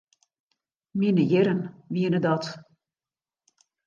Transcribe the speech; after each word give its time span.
Minne 0.99 1.23
jierren 1.31 1.61
wienen 1.95 2.21
dat. 2.25 2.45